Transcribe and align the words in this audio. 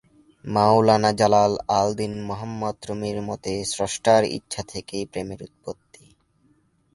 মাওলানা 0.45 1.11
Jalal 1.13 1.53
al-Din 1.79 2.13
Muhammad 2.23 2.77
রুমির 2.89 3.17
মতে 3.21 3.53
স্রষ্টার 3.65 4.21
ইচ্ছা 4.31 4.61
থেকেই 4.63 5.03
প্রেমের 5.05 5.39
উৎপত্তি। 5.43 6.05